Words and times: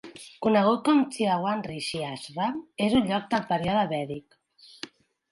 Conegut 0.43 0.79
com 0.85 1.01
Chyawan 1.15 1.59
Rishi 1.67 2.01
Ashram, 2.07 2.57
és 2.85 2.95
un 3.01 3.05
lloc 3.11 3.27
del 3.35 3.45
període 3.53 3.83
vèdic. 3.93 4.39